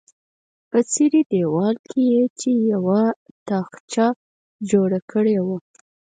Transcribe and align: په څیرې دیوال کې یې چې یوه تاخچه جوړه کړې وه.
په 0.69 0.79
څیرې 0.91 1.21
دیوال 1.31 1.75
کې 1.89 2.01
یې 2.13 2.23
چې 2.39 2.49
یوه 2.71 3.01
تاخچه 3.47 4.07
جوړه 4.69 4.99
کړې 5.11 5.37
وه. 5.45 5.57